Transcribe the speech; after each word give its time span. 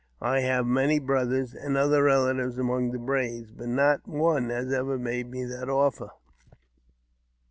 I 0.23 0.39
have 0.39 0.65
many 0.65 0.97
brothers 0.97 1.53
and 1.53 1.77
other 1.77 2.01
relatives 2.01 2.57
among 2.57 2.89
the 2.89 2.97
braves, 2.97 3.51
but 3.51 3.67
not 3.67 4.07
one 4.07 4.49
has 4.49 4.73
ever 4.73 4.97
made 4.97 5.29
me 5.29 5.45
that 5.45 5.69
offer." 5.69 6.09